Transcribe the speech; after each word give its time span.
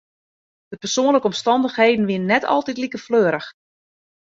De 0.67 0.77
persoanlike 0.81 1.25
omstannichheden 1.29 2.05
wiene 2.07 2.25
net 2.27 2.43
altiten 2.51 2.83
like 2.83 2.97
fleurich. 3.05 3.49